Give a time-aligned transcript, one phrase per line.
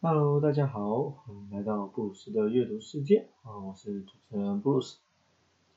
[0.00, 5.00] Hello，大家好，欢迎来到布鲁斯的阅读世界啊，我是主持人布鲁斯。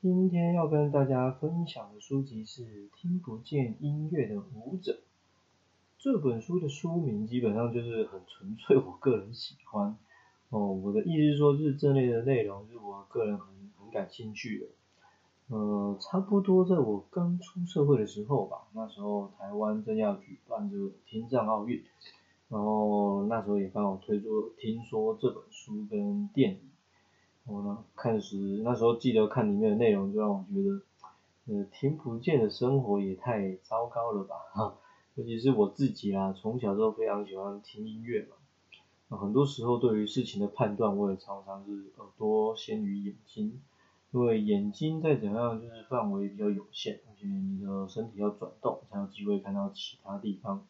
[0.00, 2.62] 今天要跟大家分享的书籍是
[2.94, 4.92] 《听不见音乐的舞者》。
[5.98, 9.98] 这本书的书名基本上就是很纯粹，我个人喜欢
[10.50, 10.68] 哦。
[10.68, 13.48] 我的意思是说，就是这类的内容是我个人很
[13.80, 14.66] 很感兴趣的。
[15.48, 21.82] 呃，差不多在我刚出社会的时候吧，那时候台湾正要举办这个听障奥运。
[22.52, 26.60] 然后那时候也刚好推出听说这本书跟电影，
[27.46, 30.82] 我呢看时那时候记得看里面的内容，就让我觉得，
[31.46, 34.76] 呃，听不见的生活也太糟糕了吧哈，
[35.16, 38.28] 尤其是我自己啊，从小就非常喜欢听音乐
[39.08, 43.62] 嘛，很多时候对于事情的判断，我也常常是耳朵先于眼睛，
[44.10, 50.66] 因为眼睛再怎样就是范围比较有限，而且你的身体要转动才有机会看到其他地方。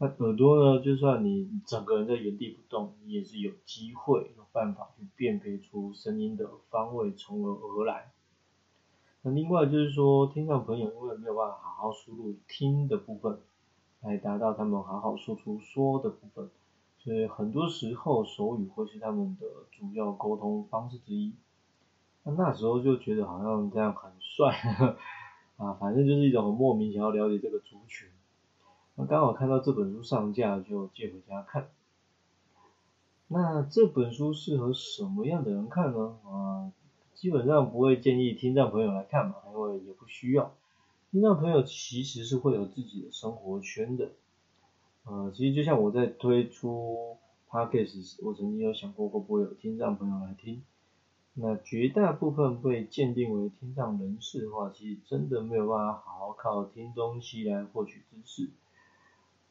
[0.00, 0.80] 那耳朵呢？
[0.80, 8.12] 就算你整个人在原地不动，你也是有机会有办法去辨别出声音的方位从何而来。
[9.22, 13.40] 那另外就是说，听障朋友因为没有办法好好输入听的部分，
[14.02, 16.48] 来达到他们好好说出说的部分，
[17.00, 21.32] 所以很多时候手语会是他们的主要沟通方式之一。
[22.22, 24.54] 那那时候就觉得好像这样很帅
[25.58, 28.07] 啊，反正就是一种莫名想要了解这个族群。
[29.00, 31.68] 那刚好看到这本书上架，就借回家看。
[33.28, 36.18] 那这本书适合什么样的人看呢？
[36.24, 36.72] 啊，
[37.14, 40.52] 基本上不会建议听障朋友来看嘛，因为也不需要。
[41.12, 44.10] 听障朋友其实是会有自己的生活圈的。
[45.04, 50.60] 呃，其实就像我在推出 podcast 时，我曾经有想过会不会有听障朋友来听。
[51.34, 58.50] 那绝大部分被鉴定为听障人士的话，其实真的没有办法好好靠听东西来获取知识。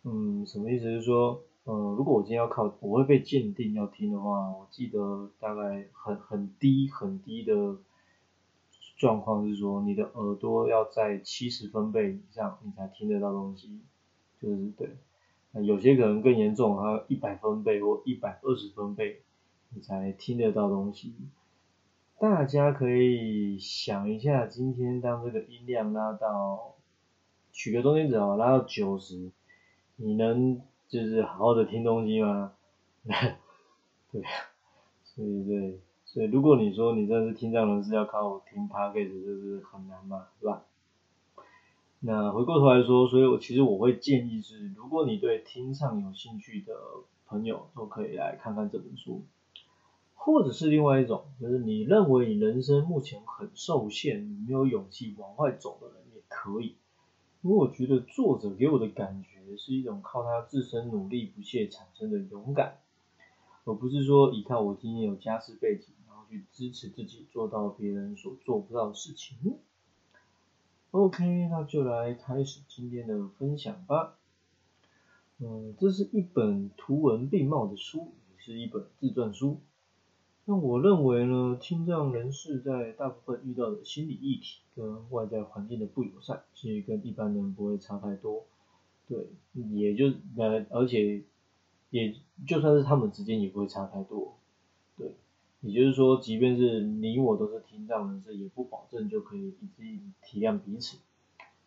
[0.09, 0.85] 嗯，什么意思？
[0.85, 7.75] 是说，呃，如果我今天要靠，我会被鉴定要听的话，我记得大概很很低很低的
[8.95, 13.81] 状况是说，你的耳朵要在七十分贝以上，你才听得到东西，
[14.41, 14.95] 就是对。
[15.51, 19.23] 那有些可能更严重，还有一百分贝或一百二十分贝，
[19.75, 21.13] 你才听得到东西。
[22.17, 26.75] 大家可以想一下，今天当这个音量拉到，
[27.51, 29.31] 取个中间值啊，拉到九十。
[29.97, 32.53] 你能就是好好的听东西吗？
[34.11, 34.21] 对，
[35.03, 40.63] 所以对，所以如果你说你真的是听障人士，要靠听 podcast，就是很难嘛，是吧？
[41.99, 46.73] 那回过头来说，所以我其实我会建议是，如果你对听唱有兴趣的
[47.25, 49.23] 朋友，都可以来看看这本书，
[50.13, 56.75] 或者是另外一种，就是你认为你人生目前很受限，你没有勇气往外走的人，也可以。
[57.41, 62.79] 因为我觉得作者给我的感觉也是一种靠他自身努力不懈产生的勇敢，
[63.63, 69.57] 而不是说依靠我今天有家世背景，然后去支持自己做到别人所做不到的事情。
[70.91, 74.15] OK，那就来开始今天的分享吧。
[75.39, 79.59] 嗯，这是一本图文并茂的书，也是一本自传书。
[80.45, 88.45] 那我认为呢，听障人士在大部分遇到的心理议题跟外在环境的不友善，其实跟一般人不会差太多。
[89.07, 89.27] 对，
[89.71, 90.07] 也就
[90.37, 91.23] 呃，而且
[91.89, 92.13] 也
[92.47, 94.37] 就算是他们之间也不会差太多。
[94.97, 95.15] 对，
[95.61, 100.97] 也就是说，即便是你我都是听障人士，也不保证就可以一致体谅彼此。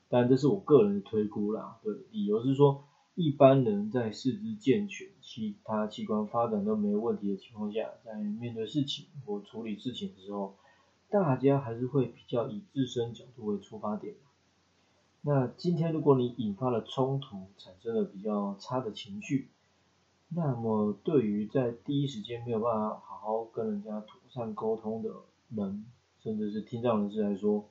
[0.09, 1.79] 当然，这是我个人的推估啦。
[1.83, 2.85] 对，理由是说。
[3.17, 10.55] 一般人在四肢健全、其他器官发展都没有问题的情况下，在面对事情或处理事情的时候，
[11.11, 14.15] 大家还是会比较以自身角度为出发点。
[15.23, 19.51] 那今天如果你引发了冲突，产生了比较差的情绪，
[20.31, 25.11] 那么对于在第一时间没有办法好好跟人家妥善沟通的
[25.51, 25.85] 人，
[26.23, 27.69] 甚至是听障人士来说，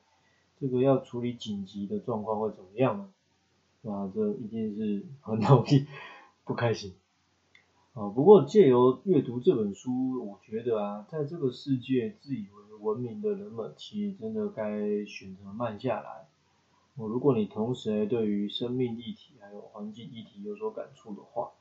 [0.60, 3.10] 这个要处理紧急的状况会怎么样呢？
[3.82, 5.88] 那，这一定是很容易
[6.46, 6.94] 不开心
[7.94, 8.10] 啊。
[8.10, 16.29] 不过借由阅读这本书，我觉得啊，在这个世界自以为文明的人们，其实真的该选择慢下来。
[17.00, 21.52] 我如果你同时还对于生命议题还有环境议题有所感触的话，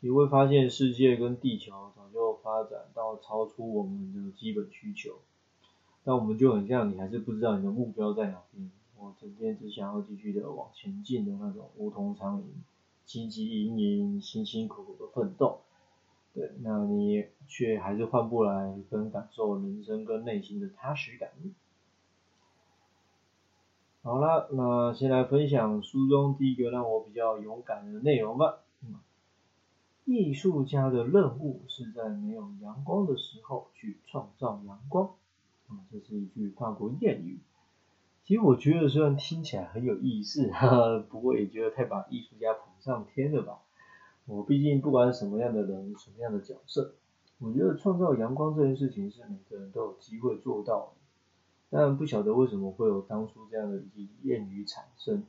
[0.00, 5.12] 你会发现世界跟地球早就发展到超出我们的基本需求，
[6.04, 8.70] 但我们就很像你还是不知道你的目标在哪边。
[8.98, 12.44] 我整天只想要继续的往前进的那种无头苍蝇，
[13.08, 15.60] 汲汲营营、辛辛苦苦的奋斗，
[16.34, 21.30] 对，那你却还是换不来跟感受人生跟内心的踏实感。
[24.02, 28.58] 好了，那先来分享书中第一个让我比较勇敢的内容吧。
[30.04, 35.10] 艺术家的任务是在没有阳光的时候去创造阳光。
[35.68, 37.38] 啊，这是一句法国谚语。
[38.24, 43.60] 其实我觉得虽然听起来很有意思，哈哈，不过也觉得太把艺术家捧上天了吧。
[44.26, 46.94] 我毕竟不管什么样的人，什么样的角色，
[47.38, 51.01] 我觉得创造阳光这件事情是每个人都有机会做到的。
[51.74, 55.24] 但不晓得为什么会有当初这样的一句谚语产生，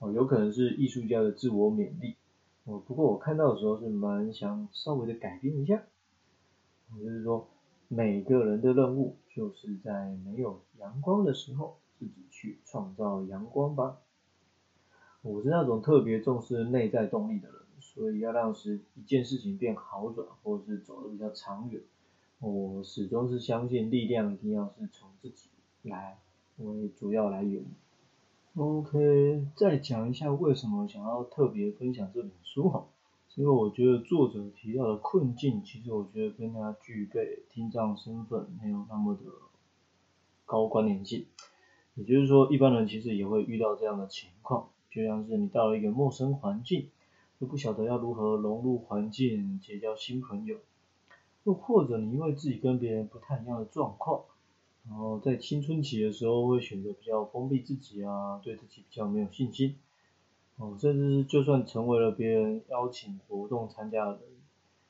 [0.00, 2.16] 哦，有可能是艺术家的自我勉励。
[2.64, 5.84] 哦，不过我看到的时候是蛮想稍微的改变一下，
[6.96, 7.46] 也就是说
[7.86, 13.98] 每个人的任务就是在没有阳光的时候自己去创造阳光吧。
[15.22, 21.80] 我是那种特别重视内在动力的人，所以要让是一件事情变好转，或者是走得比较长远，
[22.40, 25.50] 我始终是相信力量一定要是从自己
[25.84, 26.18] 来
[26.58, 27.64] 为主要来源。
[28.56, 32.86] OK，再讲一下为什么想要特别分享这本书哈，
[33.34, 39.22] 因为我觉得作者提到的困境，其实我觉得跟他具备听障身份没有那么的
[40.46, 41.26] 高关联性。
[41.96, 46.88] 也就是说，一般人其实也会遇到这样的情况，就像是你到了一个陌生环境，
[47.40, 50.58] 又不晓得要如何融入环境，结交新朋友，
[51.42, 54.22] 又或者你因为自己跟别人不太一样的状况。
[54.88, 59.76] 然后在青春期的时候会选择比较封闭自己啊，对自己比较没有信心，
[60.56, 64.20] 哦，甚至是就算成为了别人邀请活动参加的人，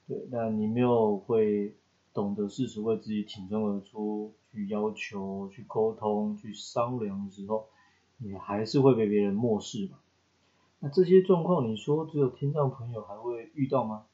[0.09, 1.75] 对，那你没有会
[2.13, 7.67] 懂得适时为自己挺身而出，去要求、去沟通、去商量的时候，
[8.19, 9.99] 你还是会被别人漠视嘛。
[10.81, 14.07] 那这些状况，你说只有听障朋友还会遇到吗？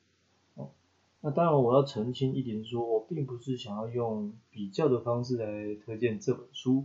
[1.23, 6.85] 那当然，我要澄清一点，说我并不是想要用比较的方式来推荐这本书，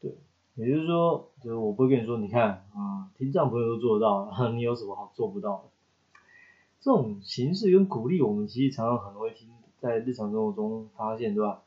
[0.00, 0.16] 对，
[0.54, 5.62] 也就是说，就是我不会跟你说，你看，啊，听障朋友都做得到， 你有什么好做不到的？
[6.80, 9.48] 这种形式跟鼓励，我们其实常常很容易听，
[9.80, 11.62] 在日常生活中发现，对吧？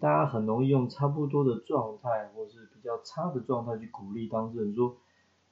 [0.00, 4.96] 大家很容易用差不多的状态，或是比较差的状态去鼓励当事人，说，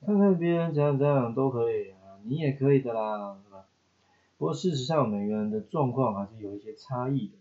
[0.00, 3.66] 看看别人怎样怎样都可以啊，你也可以的啦，是吧？
[4.36, 7.34] 不过事实上，每个人的状况还是有一些差异的。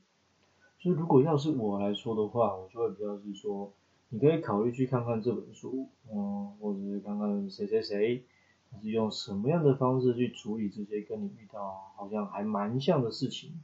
[0.79, 3.71] 所以如果要是我来说的话，我就会比较是说，
[4.09, 8.23] 你可以考虑去看看这本书，嗯，或者是看看谁谁谁，
[8.69, 13.61] 他是用什么样的方式去处理这些跟你遇到好像还蛮像的事情。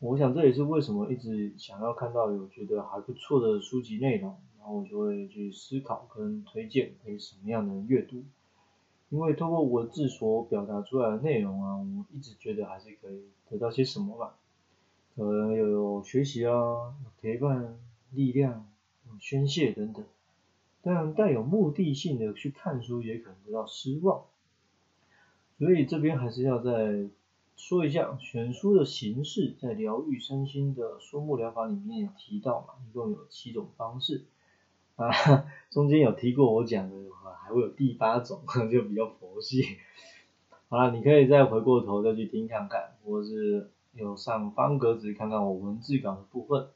[0.00, 8.24] 我想这也是为什么一直想要看到有觉得还不错的书籍内容，然后我就会去思考跟推荐给什么样的阅读。
[9.10, 14.36] 因为通过文字所表达出来的内容啊，我一直觉得还是可以得到些什么吧，
[15.16, 17.76] 可能有学习啊，陪伴、
[18.12, 18.68] 力量、
[19.18, 20.04] 宣泄等等。
[20.80, 24.26] 但带有目的性的去看书，也可能得到失望。
[25.58, 27.08] 所以这边还是要再
[27.56, 34.24] 说一下，选书的形式，在疗愈身心的书目疗法里面也提到嘛，一共有七种方式。
[34.94, 35.10] 啊，
[35.70, 36.96] 中间有提过我讲的。
[37.50, 39.64] 还会有第八种， 就比较佛系。
[40.68, 46.68] 好了，你可以再回过头再去听看看，或是有上方格子看看我文字稿的部分。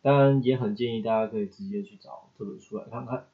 [0.00, 3.26] 当然也很建议大家可以直接去找这本书来看看。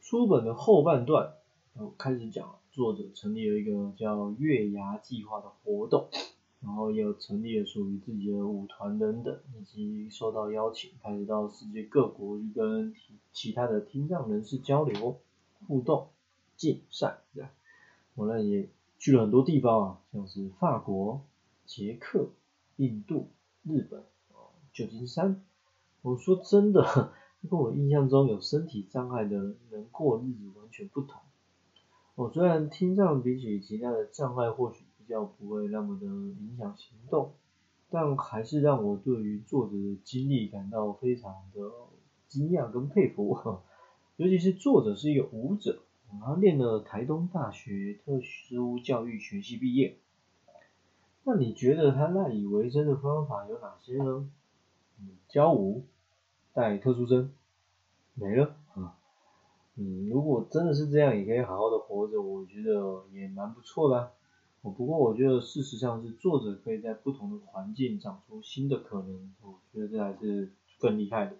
[0.00, 1.34] 书本的后半段，
[1.78, 6.08] 我开始讲作者成立了一个叫月牙计划的活动。
[6.64, 12.94] 然后也有成立了属于自己的舞团等等，以及受到邀请，开始到世界各国去跟
[13.32, 15.18] 其他的听障人士交流、
[15.66, 16.08] 互动、
[16.56, 17.50] 竞赛，这样。
[18.14, 21.22] 我呢也去了很多地方啊，像是法国、
[21.66, 22.30] 捷克、
[22.76, 23.28] 印度、
[23.62, 24.04] 日本、
[24.72, 25.42] 旧金山。
[26.02, 27.12] 我说真的，
[27.48, 31.20] 跟我印象中有身体障碍的人过日子完全不同。
[32.14, 34.84] 我虽然听障比起其他的障碍或许。
[35.04, 37.34] 比较不会那么的影响行动，
[37.90, 41.60] 但还是让我对于作者的经历感到非常的
[42.32, 43.38] 惊讶跟佩服。
[44.16, 45.82] 尤其是作者是一个舞者，
[46.20, 49.98] 他练了台东大学特殊教育学系毕业。
[51.24, 54.28] 那你觉得他赖以为生的方法有哪些呢？
[55.00, 55.84] 嗯教舞，
[56.52, 57.32] 带特殊生，
[58.14, 58.96] 没了啊。
[59.76, 64.12] 嗯，如果真的是这样，也可以好好的活着，我觉得也蛮不错的。
[64.60, 71.36] 不过我觉得事实上是作者可以在不同的环境长出新的可能，我觉得这还是更厉害的。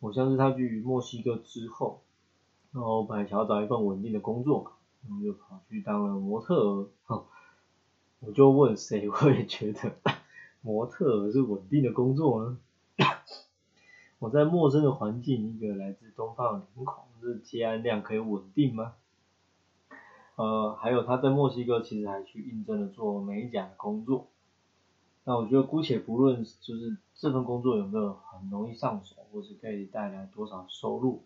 [0.00, 2.02] 我像是他去墨西哥之后，
[2.72, 4.72] 然后本来想要找一份稳定的工作嘛，
[5.08, 6.88] 然后就跑去当了模特儿。
[8.20, 9.92] 我就问谁 会觉得
[10.60, 12.58] 模特儿是稳定的工作呢？
[14.18, 18.94] 我在陌生的环境，一个来自东方的脸孔，这接案量可以稳定吗？
[20.34, 24.28] 呃，还有他在墨西哥其实还去应征了做美甲的工作。
[25.24, 31.24] 那我觉得姑且不论就是这份工作有没有很容易上手，或是可以带来多少收入，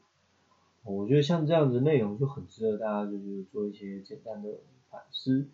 [0.84, 4.49] 我觉得像这样子内容就很值得大家就是做一些简单的
[4.88, 5.46] 反思，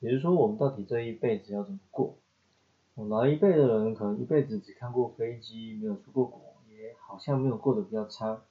[0.00, 2.16] 也就是说我们到底这一辈子要怎么过？
[2.96, 8.42] 老一辈的人可能一辈子只看过飞机，没有出过国，也好像没有过得比较差。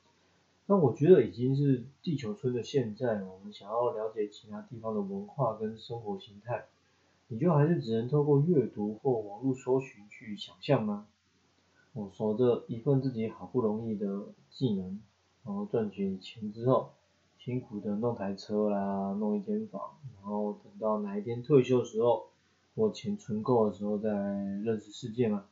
[0.65, 6.67] 那我觉得已经是地球村的现在，我们想要了解其他地方的文化跟生活形态，
[7.27, 11.05] 你就还是只能透过阅读或网络搜寻去想象吗？
[11.93, 14.99] 我守着一份自己好不容易的技能，
[15.45, 16.91] 然后赚取钱之后，
[17.37, 19.81] 辛苦的弄台车啦，弄一间房，
[20.21, 22.27] 然后等到哪一天退休的时候，
[22.73, 25.45] 我钱存够的时候再认识世界嘛？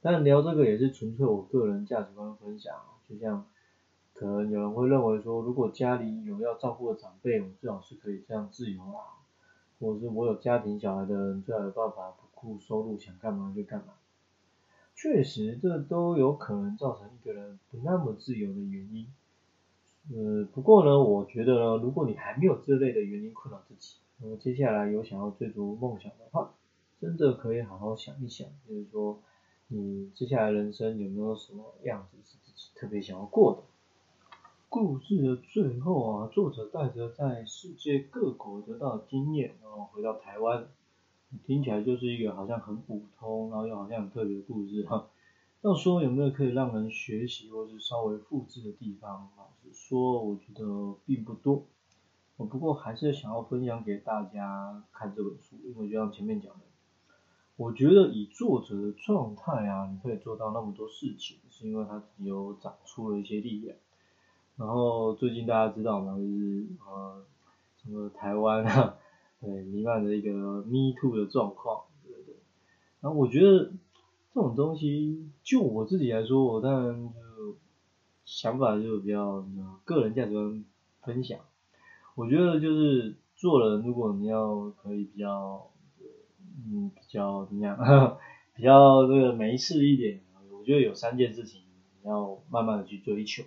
[0.00, 2.74] 但聊这个也是纯粹我个人价值观分享，
[3.08, 3.46] 就像。
[4.18, 9.20] 可能有人会认为说，如果家里有要照顾的长辈，我最好是可以这样自由啦，
[9.78, 13.92] 或者是我有家庭小孩的人，最好有办法不顾收入，想干嘛就干嘛。
[14.96, 19.06] 确实，这都有可能造成一个人不那么自由的原因。
[20.10, 26.54] 呃，不过呢，我觉得呢，如果你还没有这类的原因困扰自己，那么接下来有想要追逐梦想的话，
[26.98, 29.18] 真的可以好好想一想，就是说，
[29.68, 33.62] 你接下来人生有没有什么样子是自己特别想要过的？
[34.70, 40.66] 故事的最后啊，作者带着在世界各国得到的经验，然后回到台湾，
[41.46, 45.06] 听起来就是一个好像很普通，然后又好像很特别的故事哈。
[45.62, 51.64] 要说有没有可以让人学习或是稍微复制的地方，老实说，我觉得并不多。
[52.36, 56.60] 我不过还是想要分享给大家看这本书，因为就像前面讲的，
[57.56, 63.76] 我觉得以作者的状态啊，你可以做到那么多事情，是因为他有长出了一些力量。
[64.56, 66.16] 然后最近大家知道吗？
[66.16, 67.24] 就是呃，
[67.82, 68.96] 什么台湾啊，
[69.46, 70.30] 对弥漫着一个
[70.64, 72.34] Me Too 的状况，对对。
[73.00, 73.70] 然后我觉得
[74.34, 77.56] 这种东西，就我自己来说，我当然就
[78.24, 79.46] 想法就比较
[79.84, 80.64] 个人价值观
[81.02, 81.38] 分享。
[82.16, 85.70] 我觉得就是做人，如果你要可以比较，
[86.66, 87.78] 嗯，比较怎么样，
[88.56, 91.60] 比较这个没事一点，我觉得有三件事情
[92.02, 93.44] 你要慢慢的去追求。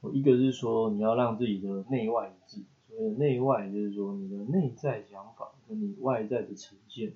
[0.00, 2.62] 我一个是说你要让自己的内外一致，
[2.98, 7.12] 的内外就是说你的内在想法跟你外在的呈现，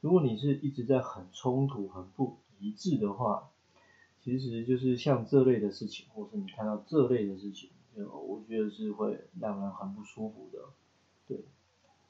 [0.00, 3.50] 如果你是一直在很冲突、很不一致的话，
[4.22, 10.58] 其实就是像这类的事情，或是你看到这类的事情，就我觉得是会让人很不舒服的。
[11.26, 11.44] 对，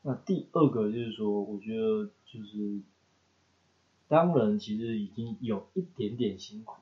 [0.02, 2.80] 那第二个就是说，我觉得就是
[4.06, 6.74] 当人其实已经有一点点辛苦。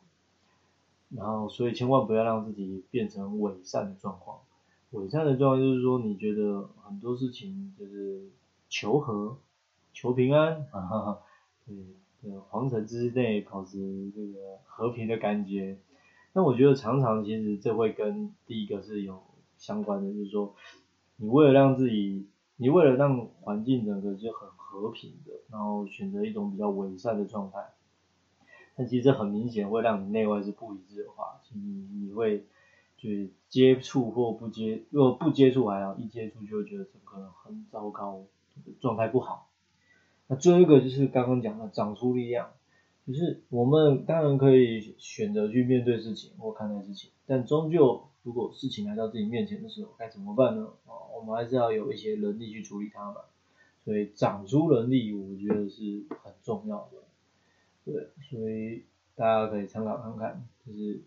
[1.08, 4.40] 然后，所以千万不要让自己变成伪善的状况。
[4.90, 8.30] 伪善的状态就是说，你觉得很多事情就是
[8.68, 9.36] 求和、
[9.92, 11.18] 求平安，哈哈，
[12.22, 15.78] 对，皇城之内保持这个和平的感觉。
[16.32, 19.22] 那我觉得常常其实这会跟第一个是有
[19.58, 20.54] 相关的，就是说，
[21.16, 22.26] 你为了让自己，
[22.56, 27.58] 你为了让环境整个就很和平的，然后选择一种比较伪善的状态。
[28.76, 32.44] 但其实很明显会让你内外是不一致的话，你你会
[33.06, 38.24] 就接触或不接，如果不接触还好，一接触就会觉得整个很糟糕，
[38.80, 39.48] 状态不好。
[40.26, 42.50] 那最后一个就是刚刚讲的长出力量，
[43.06, 50.68] 就是我们当然可以选择去面对事情或看待事情，但终究如果事情来到自己面前的时候该怎么办呢？
[50.86, 53.16] 哦，我们还是要有一些能力去处理它嘛。
[53.84, 56.98] 所以长出能力，我觉得是很重要的。
[57.84, 58.82] 对，所以
[59.14, 61.00] 大家可以参考看看，就是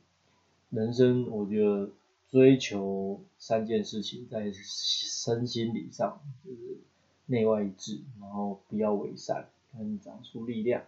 [0.69, 1.89] 人生，我觉得
[2.29, 6.77] 追求三件事情，在身心理上就是
[7.25, 10.83] 内外一致，然后不要伪善，跟长出力量。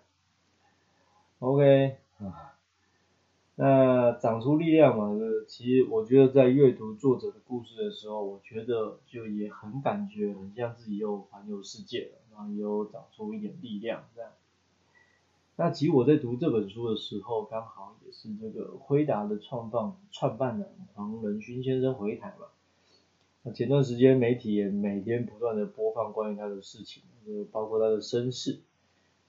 [1.40, 2.56] OK 啊，
[3.56, 14.32] 那长出力量嘛，呃，其实我觉得在阅读作者的故事的时候，我觉得就也很感觉很像自己又环游世界了，然后又长出一点力量这样。
[15.62, 22.48] 那其实我在读这本书的时候，刚好也是这个辉达的创办创办人黄仁勋先生回台嘛。
[23.44, 28.58] 那前段时间媒体也每天不断的播放关于他的事情，就包括他的身世。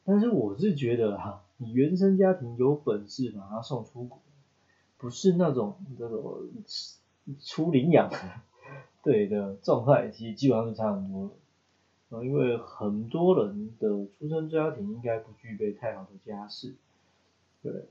[0.06, 4.18] 但是我是觉得哈，你原生家庭有本事把他送出国，
[4.96, 6.48] 不是那种这种
[7.42, 8.10] 出领养
[9.02, 11.30] 对的状态，其实基本上是差很多。
[12.20, 13.88] 因为很多人的
[14.18, 16.74] 出生家庭应该不具备太好的家世，
[17.62, 17.86] 对，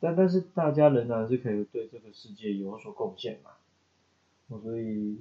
[0.00, 3.50] 但但是大家仍然是可以对这个世界有所贡献嘛，
[4.62, 5.18] 所以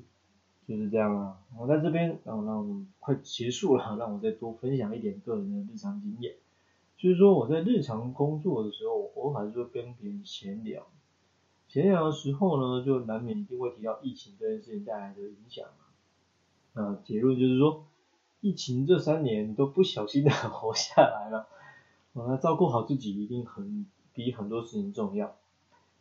[0.68, 1.40] 就是这样啊。
[1.58, 6.36] 我在这边，然后让我快结束了，让我再多分享一点个人的日常经验。
[6.98, 10.88] 就是说我在日常工作的时候，我还是会跟别人闲聊。
[11.68, 15.86] 闲聊的时候呢，就难免一定会提到疫情这件事情带来的影响嘛。
[16.74, 17.86] 那结论就是说，
[18.46, 21.48] 疫情这三年都不小心的 活下来了。
[22.14, 25.36] 那照顾好自己一定很比很多事情重要。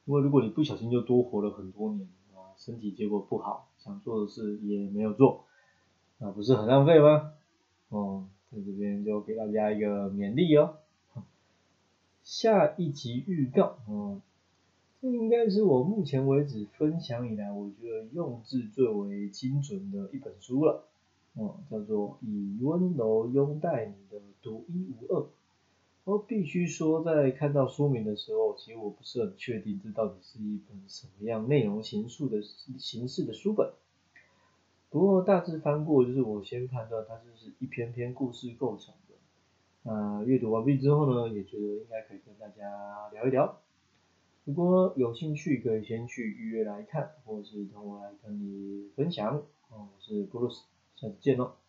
[0.04, 5.46] 因为如果你不小心就多活了很多年啊，身体结果不好，想做的事也没有做，
[6.18, 7.32] 那不是很浪费吗？
[7.88, 10.74] 哦，在这边就给大家一个勉励哦。
[12.22, 14.20] 下一集预告，嗯，
[15.00, 20.84] 这应该是我目前为止分享以来，我觉得用字最为精准的一本书了，
[21.34, 25.20] 哦，叫做《以温柔拥戴你的独一无二》。
[26.04, 32.42] 我必须说，在看到说明的时候，其实我不是很确定这到底是一本什么样内容形式的
[32.78, 33.72] 形式的书本。
[34.90, 39.14] 不过大致翻过，就是我先判断它就是一篇篇故事构成的。
[39.82, 43.60] 那阅读完毕之后呢，也觉得应该可以跟大家聊一聊。
[44.44, 49.38] 如果有兴趣，可以先去预约来看，或是等我来跟你分享。
[49.70, 50.62] 哦，我是布鲁斯，
[51.04, 51.63] 下次见喽。